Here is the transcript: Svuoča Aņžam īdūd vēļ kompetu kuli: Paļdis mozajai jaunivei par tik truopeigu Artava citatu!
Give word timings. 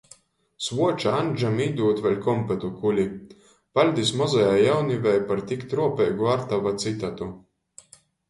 Svuoča 0.67 1.11
Aņžam 1.17 1.59
īdūd 1.65 1.99
vēļ 2.05 2.15
kompetu 2.27 2.71
kuli: 2.79 3.03
Paļdis 3.79 4.13
mozajai 4.23 4.63
jaunivei 4.69 5.21
par 5.33 5.43
tik 5.51 5.67
truopeigu 5.75 6.31
Artava 6.39 6.73
citatu! 6.85 7.29